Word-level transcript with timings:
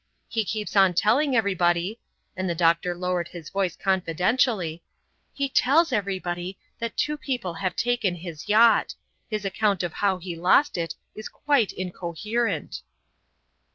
He 0.27 0.43
keeps 0.43 0.75
on 0.75 0.95
telling 0.95 1.35
everybody" 1.35 1.99
and 2.35 2.49
the 2.49 2.55
doctor 2.55 2.95
lowered 2.95 3.27
his 3.27 3.51
voice 3.51 3.75
confidentially 3.75 4.81
"he 5.31 5.47
tells 5.47 5.93
everybody 5.93 6.57
that 6.79 6.97
two 6.97 7.17
people 7.19 7.53
have 7.53 7.75
taken 7.75 8.15
is 8.15 8.49
yacht. 8.49 8.95
His 9.29 9.45
account 9.45 9.83
of 9.83 9.93
how 9.93 10.17
he 10.17 10.35
lost 10.35 10.75
it 10.75 10.95
is 11.13 11.29
quite 11.29 11.71
incoherent." 11.71 12.81